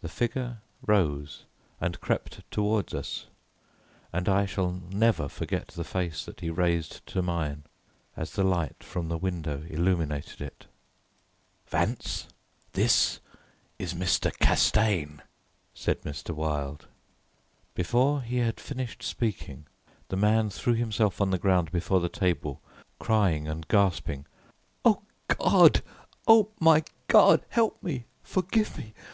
The 0.00 0.08
figure 0.08 0.62
rose 0.86 1.44
and 1.78 2.00
crept 2.00 2.40
towards 2.50 2.94
us, 2.94 3.26
and 4.14 4.26
I 4.26 4.46
shall 4.46 4.70
never 4.72 5.28
forget 5.28 5.68
the 5.68 5.84
face 5.84 6.24
that 6.24 6.40
he 6.40 6.48
raised 6.48 7.06
to 7.08 7.20
mine, 7.20 7.64
as 8.16 8.30
the 8.30 8.44
light 8.44 8.82
from 8.82 9.10
the 9.10 9.18
window 9.18 9.64
illuminated 9.68 10.40
it. 10.40 10.64
"Vance, 11.66 12.28
this 12.72 13.20
is 13.78 13.92
Mr. 13.92 14.32
Castaigne," 14.38 15.20
said 15.74 16.00
Mr. 16.00 16.34
Wilde. 16.34 16.86
Before 17.74 18.22
he 18.22 18.38
had 18.38 18.58
finished 18.60 19.02
speaking, 19.02 19.66
the 20.08 20.16
man 20.16 20.48
threw 20.48 20.72
himself 20.76 21.20
on 21.20 21.28
the 21.30 21.36
ground 21.38 21.70
before 21.72 22.00
the 22.00 22.08
table, 22.08 22.62
crying 22.98 23.46
and 23.46 23.68
grasping, 23.68 24.24
"Oh, 24.82 25.02
God! 25.28 25.82
Oh, 26.26 26.48
my 26.58 26.84
God! 27.08 27.44
Help 27.50 27.82
me! 27.82 28.06
Forgive 28.22 28.78
me! 28.78 28.94